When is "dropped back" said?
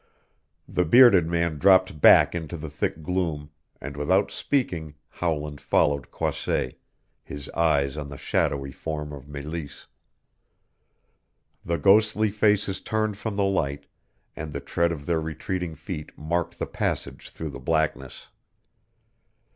1.59-2.33